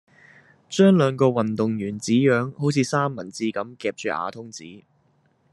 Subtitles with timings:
[0.67, 4.83] 將兩個運動員紙樣好似三文治咁夾住瓦通紙